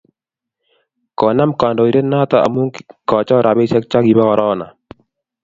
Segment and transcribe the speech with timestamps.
[1.19, 2.61] Konam kandoindet noto amu
[3.09, 4.65] kochor rabisiek cha kibo korona